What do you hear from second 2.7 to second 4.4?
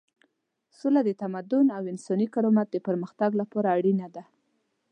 د پرمختګ لپاره اړینه ده.